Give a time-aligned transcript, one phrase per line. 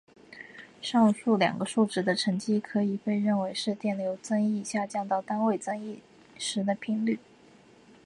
[0.81, 6.01] 上述两个数值的乘积可以被认为是电流增益下降到单位增益
[6.39, 7.19] 时的频率。